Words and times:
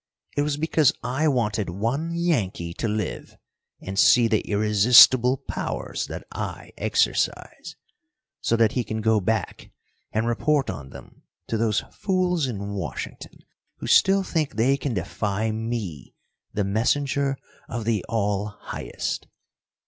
It 0.35 0.41
was 0.41 0.57
because 0.57 0.93
I 1.03 1.27
wanted 1.27 1.69
one 1.69 2.15
Yankee 2.15 2.73
to 2.73 2.87
live 2.87 3.37
and 3.79 3.99
see 3.99 4.27
the 4.27 4.41
irresistible 4.41 5.37
powers 5.37 6.07
that 6.07 6.25
I 6.31 6.71
exercise, 6.75 7.75
so 8.39 8.55
that 8.55 8.71
he 8.71 8.83
can 8.83 9.01
go 9.01 9.19
back 9.19 9.69
and 10.11 10.25
report 10.25 10.71
on 10.71 10.89
them 10.89 11.21
to 11.49 11.55
those 11.55 11.81
fools 11.91 12.47
in 12.47 12.71
Washington 12.73 13.41
who 13.77 13.85
still 13.85 14.23
think 14.23 14.55
they 14.55 14.75
can 14.75 14.95
defy 14.95 15.51
me, 15.51 16.15
the 16.51 16.63
messenger 16.63 17.37
of 17.69 17.85
the 17.85 18.03
All 18.09 18.47
Highest. 18.59 19.27